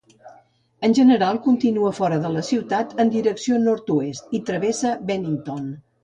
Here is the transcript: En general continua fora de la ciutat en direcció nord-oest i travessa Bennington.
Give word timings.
En 0.87 0.93
general 0.99 1.39
continua 1.47 1.91
fora 1.97 2.17
de 2.23 2.31
la 2.35 2.41
ciutat 2.47 2.95
en 3.03 3.11
direcció 3.15 3.59
nord-oest 3.65 4.33
i 4.39 4.41
travessa 4.51 4.95
Bennington. 5.11 5.69